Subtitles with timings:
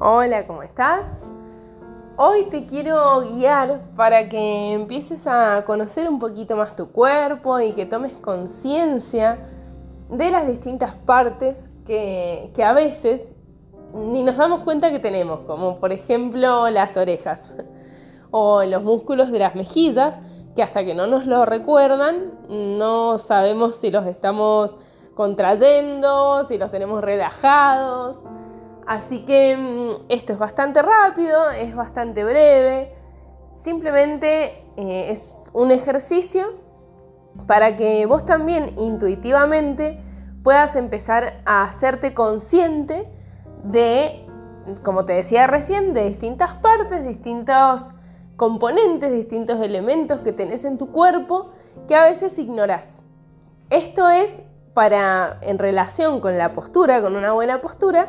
[0.00, 1.08] Hola, ¿cómo estás?
[2.16, 7.72] Hoy te quiero guiar para que empieces a conocer un poquito más tu cuerpo y
[7.72, 9.38] que tomes conciencia
[10.08, 13.32] de las distintas partes que, a veces
[13.92, 17.52] ni nos damos cuenta que tenemos, como por ejemplo las orejas
[18.30, 20.20] o los músculos de las mejillas,
[20.54, 24.76] que hasta que no nos lo recuerdan no sabemos si los estamos
[25.16, 28.18] contrayendo, si los tenemos relajados.
[28.88, 32.94] Así que mm, esto es bastante rápido, es bastante breve,
[33.52, 36.54] simplemente eh, es un ejercicio
[37.46, 40.02] para que vos también intuitivamente
[40.42, 43.06] puedas empezar a hacerte consciente
[43.62, 44.26] de,
[44.82, 47.90] como te decía recién, de distintas partes, distintos
[48.36, 51.50] componentes, distintos elementos que tenés en tu cuerpo
[51.88, 53.02] que a veces ignorás.
[53.68, 54.38] Esto es
[54.72, 58.08] para, en relación con la postura, con una buena postura,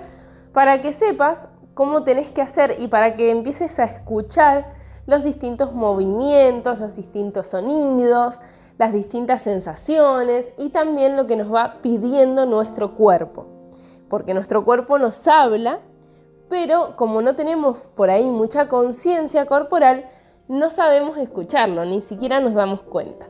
[0.53, 4.73] para que sepas cómo tenés que hacer y para que empieces a escuchar
[5.05, 8.39] los distintos movimientos, los distintos sonidos,
[8.77, 13.45] las distintas sensaciones y también lo que nos va pidiendo nuestro cuerpo.
[14.07, 15.79] Porque nuestro cuerpo nos habla,
[16.49, 20.09] pero como no tenemos por ahí mucha conciencia corporal,
[20.47, 23.27] no sabemos escucharlo, ni siquiera nos damos cuenta.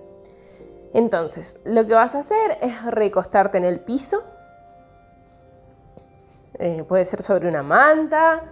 [0.93, 4.23] Entonces, lo que vas a hacer es recostarte en el piso,
[6.59, 8.43] eh, puede ser sobre una manta,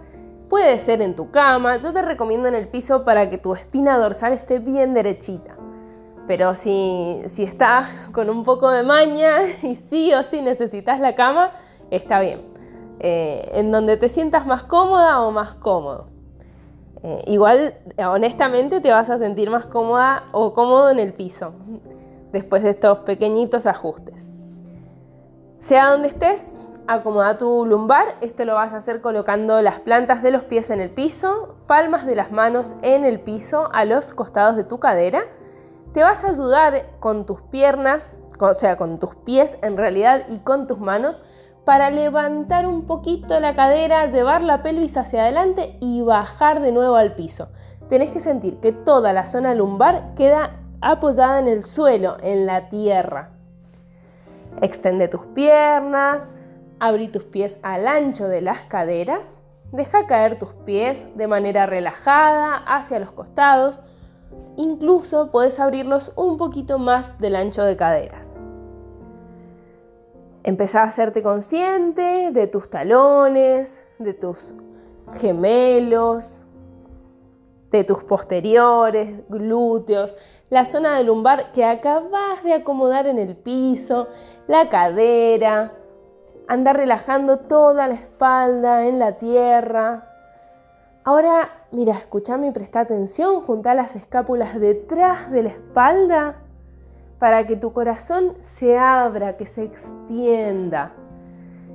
[0.48, 1.76] puede ser en tu cama.
[1.76, 5.54] Yo te recomiendo en el piso para que tu espina dorsal esté bien derechita.
[6.26, 11.14] Pero si, si estás con un poco de maña y sí o sí necesitas la
[11.14, 11.52] cama,
[11.90, 12.40] está bien.
[13.00, 16.06] Eh, en donde te sientas más cómoda o más cómodo.
[17.02, 21.52] Eh, igual, honestamente, te vas a sentir más cómoda o cómodo en el piso,
[22.32, 24.34] después de estos pequeñitos ajustes.
[25.60, 26.58] Sea donde estés,
[26.90, 30.80] Acomoda tu lumbar, esto lo vas a hacer colocando las plantas de los pies en
[30.80, 35.20] el piso, palmas de las manos en el piso a los costados de tu cadera.
[35.92, 40.38] Te vas a ayudar con tus piernas, o sea, con tus pies en realidad y
[40.38, 41.22] con tus manos
[41.66, 46.96] para levantar un poquito la cadera, llevar la pelvis hacia adelante y bajar de nuevo
[46.96, 47.50] al piso.
[47.90, 52.70] Tenés que sentir que toda la zona lumbar queda apoyada en el suelo, en la
[52.70, 53.32] tierra.
[54.62, 56.30] Extende tus piernas,
[56.80, 59.42] Abrí tus pies al ancho de las caderas.
[59.72, 63.80] Deja caer tus pies de manera relajada hacia los costados.
[64.56, 68.38] Incluso puedes abrirlos un poquito más del ancho de caderas.
[70.44, 74.54] Empezá a hacerte consciente de tus talones, de tus
[75.14, 76.44] gemelos,
[77.70, 80.16] de tus posteriores, glúteos,
[80.48, 84.08] la zona de lumbar que acabas de acomodar en el piso,
[84.46, 85.74] la cadera,
[86.48, 90.08] Anda relajando toda la espalda en la tierra.
[91.04, 96.36] Ahora, mira, escúchame y presta atención, junta las escápulas detrás de la espalda
[97.18, 100.92] para que tu corazón se abra, que se extienda.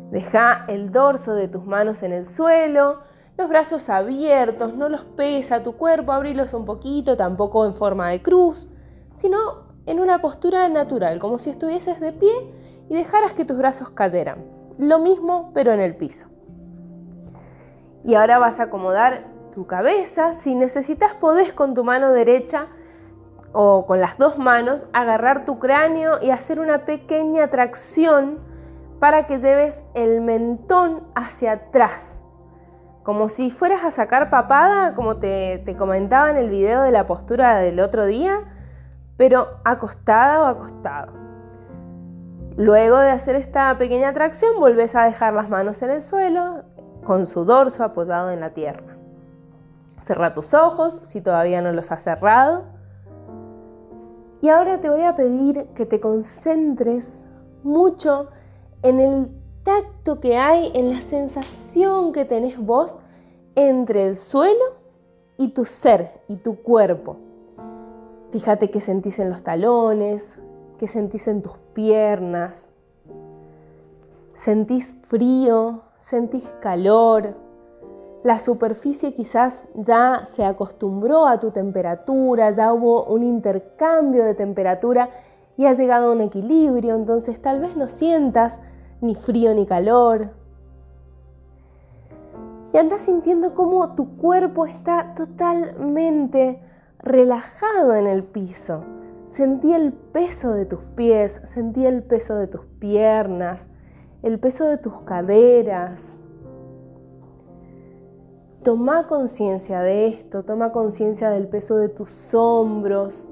[0.09, 3.01] Deja el dorso de tus manos en el suelo,
[3.38, 8.23] los brazos abiertos, no los pesa tu cuerpo, abrilos un poquito, tampoco en forma de
[8.23, 8.69] cruz,
[9.13, 9.38] sino
[9.85, 12.33] en una postura natural, como si estuvieses de pie
[12.89, 14.62] y dejaras que tus brazos cayeran.
[14.78, 16.28] Lo mismo, pero en el piso.
[18.03, 20.34] Y ahora vas a acomodar tu cabeza.
[20.34, 22.67] Si necesitas, podés con tu mano derecha
[23.53, 28.39] o con las dos manos agarrar tu cráneo y hacer una pequeña tracción
[29.00, 32.19] para que lleves el mentón hacia atrás.
[33.03, 37.57] Como si fueras a sacar papada, como te, comentaba en el video de la postura
[37.57, 38.39] del otro día,
[39.17, 41.22] pero acostada o acostado.
[42.57, 46.63] Luego de hacer esta pequeña tracción, vuelves a dejar las manos en el suelo
[47.03, 48.97] con su dorso apoyado en la tierra.
[49.99, 52.65] Cerra tus ojos si todavía no los has cerrado.
[54.41, 57.25] Y ahora te voy a pedir que te concentres
[57.63, 58.27] mucho
[58.81, 59.31] en el
[59.63, 62.99] tacto que hay, en la sensación que tenés vos
[63.56, 64.63] entre el suelo
[65.38, 67.17] y tu ser y tu cuerpo.
[68.31, 70.39] Fíjate qué sentís en los talones,
[70.77, 72.71] qué sentís en tus piernas.
[74.33, 77.35] Sentís frío, sentís calor.
[78.23, 85.09] La superficie quizás ya se acostumbró a tu temperatura, ya hubo un intercambio de temperatura
[85.57, 88.59] y ha llegado a un equilibrio, entonces tal vez no sientas
[89.01, 90.29] ni frío ni calor.
[92.73, 96.59] Y andas sintiendo cómo tu cuerpo está totalmente
[96.99, 98.83] relajado en el piso.
[99.33, 103.68] Sentí el peso de tus pies, sentí el peso de tus piernas,
[104.21, 106.19] el peso de tus caderas.
[108.62, 113.31] Toma conciencia de esto, toma conciencia del peso de tus hombros,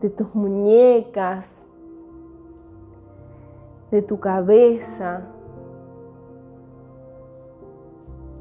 [0.00, 1.66] de tus muñecas,
[3.90, 5.22] de tu cabeza.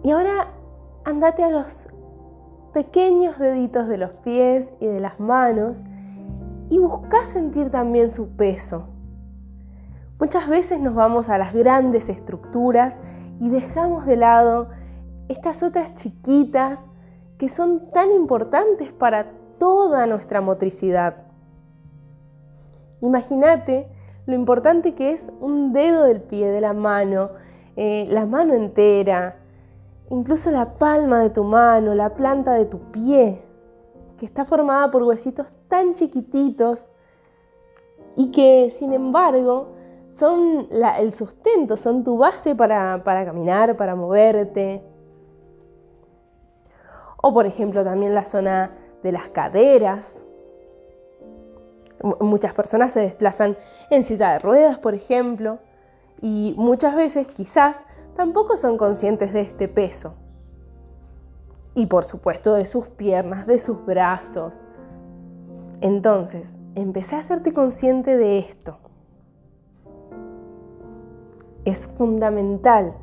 [0.03, 0.53] Y ahora
[1.03, 1.87] andate a los
[2.73, 5.83] pequeños deditos de los pies y de las manos
[6.69, 8.87] y busca sentir también su peso.
[10.19, 12.97] Muchas veces nos vamos a las grandes estructuras
[13.39, 14.69] y dejamos de lado
[15.27, 16.83] estas otras chiquitas
[17.37, 21.27] que son tan importantes para toda nuestra motricidad.
[23.01, 23.87] Imagínate
[24.25, 27.29] lo importante que es un dedo del pie, de la mano,
[27.75, 29.37] eh, la mano entera,
[30.09, 33.46] incluso la palma de tu mano, la planta de tu pie,
[34.17, 36.89] que está formada por huesitos tan chiquititos
[38.15, 39.75] y que sin embargo
[40.09, 44.83] son el sustento, son tu base para, para caminar, para moverte.
[47.21, 48.71] O por ejemplo también la zona
[49.03, 50.27] de las caderas,
[52.19, 53.57] Muchas personas se desplazan
[53.89, 55.59] en silla de ruedas, por ejemplo,
[56.21, 57.79] y muchas veces quizás
[58.15, 60.15] tampoco son conscientes de este peso.
[61.77, 64.63] Y por supuesto de sus piernas, de sus brazos.
[65.79, 68.79] Entonces, empecé a hacerte consciente de esto.
[71.65, 72.95] Es fundamental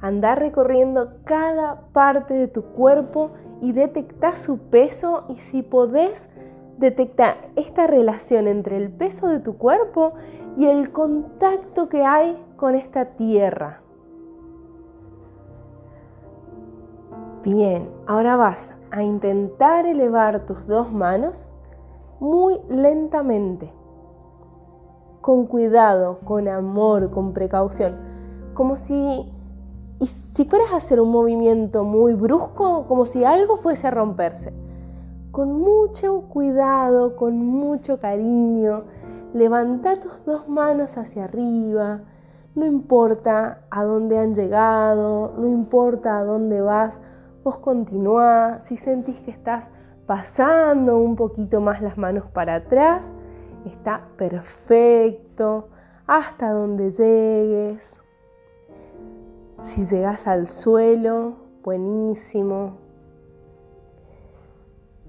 [0.00, 6.28] andar recorriendo cada parte de tu cuerpo y detectar su peso y si podés
[6.78, 10.12] detecta esta relación entre el peso de tu cuerpo
[10.56, 13.82] y el contacto que hay con esta tierra.
[17.42, 21.52] Bien, ahora vas a intentar elevar tus dos manos
[22.20, 23.72] muy lentamente,
[25.20, 27.96] con cuidado, con amor, con precaución,
[28.54, 29.32] como si,
[30.00, 34.52] si fueras a hacer un movimiento muy brusco, como si algo fuese a romperse
[35.32, 38.84] con mucho cuidado, con mucho cariño,
[39.32, 42.02] levanta tus dos manos hacia arriba.
[42.54, 47.00] No importa a dónde han llegado, no importa a dónde vas,
[47.42, 48.58] vos continúa.
[48.60, 49.68] Si sentís que estás
[50.06, 53.10] pasando un poquito más las manos para atrás,
[53.64, 55.68] está perfecto,
[56.06, 57.96] hasta donde llegues.
[59.60, 62.78] Si llegas al suelo, buenísimo.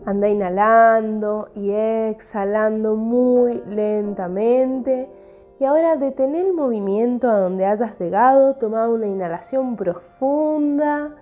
[0.06, 5.10] Anda inhalando y exhalando muy lentamente.
[5.60, 8.56] Y ahora detén el movimiento a donde hayas llegado.
[8.56, 11.16] Toma una inhalación profunda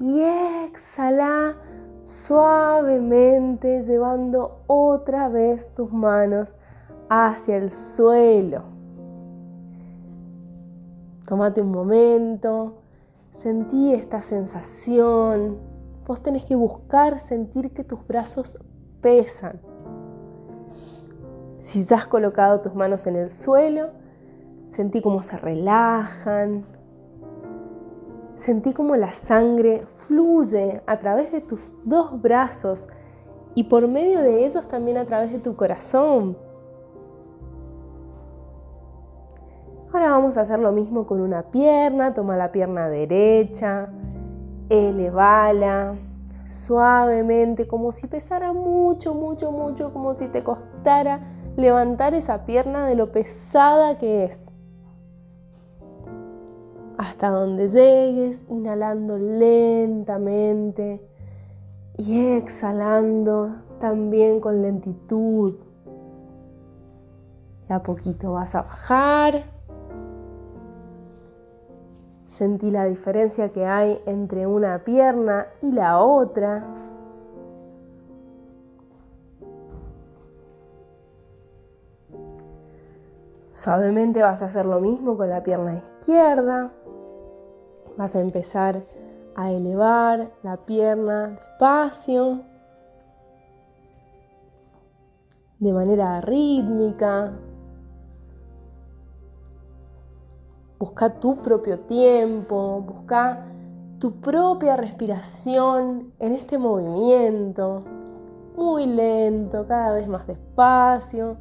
[0.00, 1.56] y exhala
[2.02, 6.56] suavemente llevando otra vez tus manos
[7.08, 8.62] hacia el suelo.
[11.26, 12.78] Tómate un momento,
[13.34, 15.70] sentí esta sensación
[16.10, 18.58] Vos tenés que buscar sentir que tus brazos
[19.00, 19.60] pesan.
[21.60, 23.90] Si ya has colocado tus manos en el suelo,
[24.70, 26.64] sentí cómo se relajan.
[28.40, 32.88] Sentí cómo la sangre fluye a través de tus dos brazos
[33.54, 36.38] y por medio de ellos también a través de tu corazón.
[39.92, 42.14] Ahora vamos a hacer lo mismo con una pierna.
[42.14, 43.90] Toma la pierna derecha,
[44.70, 45.96] elevala
[46.48, 51.20] suavemente, como si pesara mucho, mucho, mucho, como si te costara
[51.58, 54.54] levantar esa pierna de lo pesada que es.
[57.00, 61.00] Hasta donde llegues, inhalando lentamente
[61.96, 65.56] y exhalando también con lentitud.
[67.66, 69.44] Y a poquito vas a bajar.
[72.26, 76.66] Sentí la diferencia que hay entre una pierna y la otra.
[83.52, 86.72] Suavemente vas a hacer lo mismo con la pierna izquierda.
[88.00, 88.82] Vas a empezar
[89.36, 92.40] a elevar la pierna despacio,
[95.58, 97.34] de manera rítmica,
[100.78, 103.44] Busca tu propio tiempo, busca
[103.98, 107.84] tu propia respiración en este movimiento,
[108.56, 111.36] muy lento, cada vez más despacio,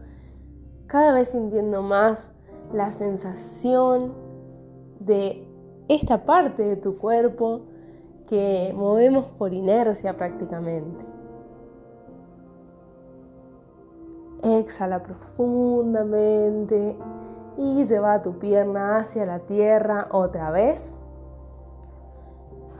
[0.87, 2.31] cada vez sintiendo más
[2.73, 4.13] la sensación
[4.99, 5.48] de
[5.89, 7.61] esta parte de tu cuerpo
[8.27, 11.03] que movemos por inercia prácticamente.
[14.43, 16.95] Exhala profundamente
[17.57, 20.95] y lleva tu pierna hacia la tierra otra vez.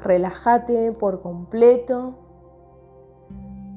[0.04, 2.14] Relájate por completo.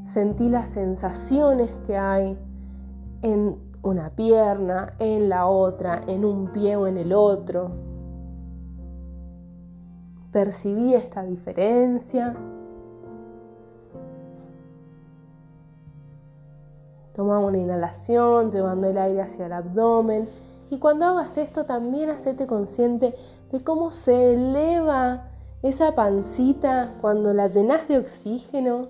[0.02, 2.38] Sentí las sensaciones que hay
[3.22, 7.91] en una pierna, en la otra, en un pie o en el otro.
[10.32, 12.34] Percibí esta diferencia.
[17.12, 20.26] Toma una inhalación, llevando el aire hacia el abdomen.
[20.70, 23.14] Y cuando hagas esto, también hacete consciente
[23.50, 25.28] de cómo se eleva
[25.62, 28.88] esa pancita cuando la llenas de oxígeno.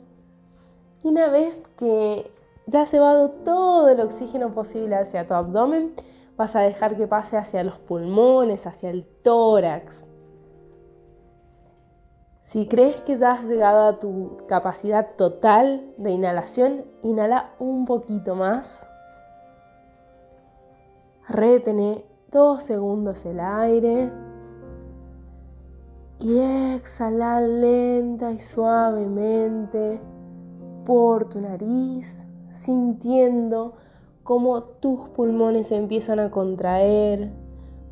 [1.02, 2.30] Y una vez que
[2.68, 5.92] ya has llevado todo el oxígeno posible hacia tu abdomen,
[6.36, 10.11] vas a dejar que pase hacia los pulmones, hacia el tórax.
[12.42, 18.34] Si crees que ya has llegado a tu capacidad total de inhalación, inhala un poquito
[18.34, 18.84] más.
[21.28, 24.10] Retene dos segundos el aire.
[26.18, 26.36] Y
[26.74, 30.00] exhala lenta y suavemente
[30.84, 33.74] por tu nariz, sintiendo
[34.24, 37.30] cómo tus pulmones empiezan a contraer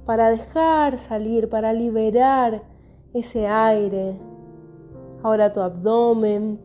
[0.05, 2.63] para dejar salir, para liberar
[3.15, 4.30] ese aire
[5.23, 6.61] Ahora tu abdomen.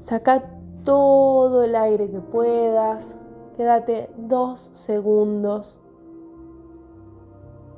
[0.00, 0.42] Saca
[0.84, 3.16] todo el aire que puedas.
[3.56, 5.80] Quédate dos segundos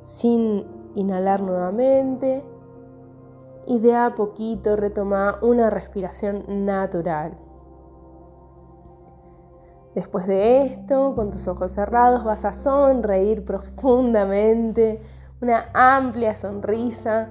[0.05, 0.65] sin
[0.95, 2.45] inhalar nuevamente.
[3.67, 7.37] Y de a poquito retoma una respiración natural.
[9.95, 15.01] Después de esto, con tus ojos cerrados, vas a sonreír profundamente,
[15.41, 17.29] una amplia sonrisa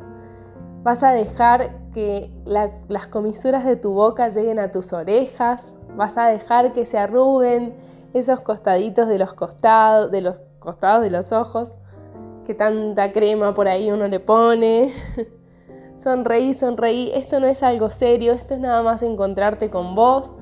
[0.83, 5.75] Vas a dejar que las comisuras de tu boca lleguen a tus orejas.
[5.95, 7.75] Vas a dejar que se arruguen
[8.13, 11.73] esos costaditos de los costados, de los costados de los ojos,
[12.45, 14.91] que tanta crema por ahí uno le pone.
[15.97, 17.11] sonreí, sonreí.
[17.13, 20.33] Esto no es algo serio, esto es nada más encontrarte con vos.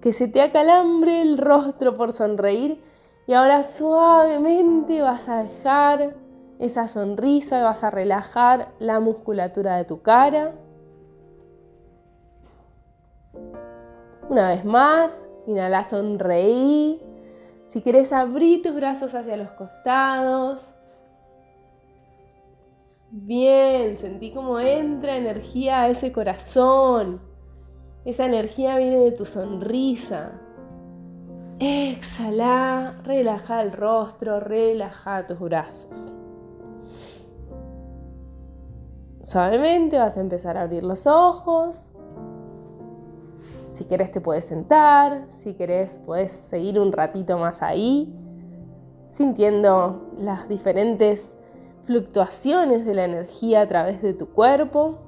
[0.00, 2.82] Que se te acalambre el rostro por sonreír.
[3.26, 6.23] Y ahora suavemente vas a dejar
[6.58, 10.54] esa sonrisa, vas a relajar la musculatura de tu cara.
[14.28, 17.00] Una vez más, inhala, sonreí.
[17.66, 20.60] Si quieres abrir tus brazos hacia los costados.
[23.10, 27.20] Bien, sentí cómo entra energía a ese corazón.
[28.04, 30.40] Esa energía viene de tu sonrisa.
[31.58, 36.12] Exhala, relaja el rostro, relaja tus brazos.
[39.24, 41.88] Suavemente vas a empezar a abrir los ojos.
[43.68, 48.14] Si querés te puedes sentar, si querés puedes seguir un ratito más ahí,
[49.08, 51.32] sintiendo las diferentes
[51.84, 54.98] fluctuaciones de la energía a través de tu cuerpo.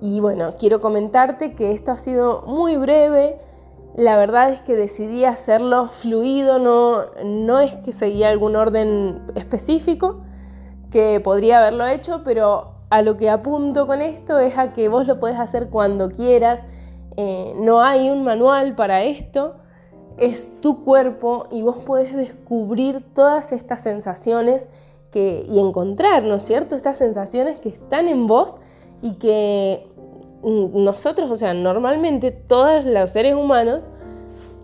[0.00, 3.38] Y bueno, quiero comentarte que esto ha sido muy breve.
[3.94, 10.22] La verdad es que decidí hacerlo fluido, no, no es que seguía algún orden específico,
[10.94, 15.08] que podría haberlo hecho, pero a lo que apunto con esto es a que vos
[15.08, 16.64] lo podés hacer cuando quieras.
[17.16, 19.56] Eh, no hay un manual para esto,
[20.18, 24.68] es tu cuerpo y vos podés descubrir todas estas sensaciones
[25.10, 26.76] que, y encontrar, ¿no es cierto?
[26.76, 28.54] Estas sensaciones que están en vos
[29.02, 29.88] y que
[30.44, 33.82] nosotros, o sea, normalmente todos los seres humanos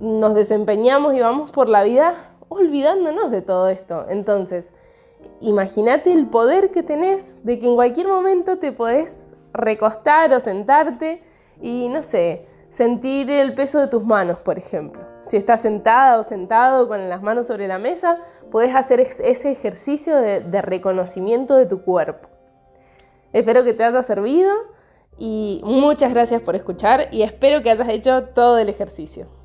[0.00, 2.14] nos desempeñamos y vamos por la vida
[2.48, 4.06] olvidándonos de todo esto.
[4.08, 4.72] Entonces,
[5.40, 11.22] imagínate el poder que tenés de que en cualquier momento te podés recostar o sentarte
[11.60, 15.02] y, no sé, sentir el peso de tus manos, por ejemplo.
[15.28, 18.18] Si estás sentada o sentado con las manos sobre la mesa,
[18.50, 22.28] podés hacer ese ejercicio de, de reconocimiento de tu cuerpo.
[23.32, 24.52] Espero que te haya servido
[25.16, 29.39] y muchas gracias por escuchar y espero que hayas hecho todo el ejercicio.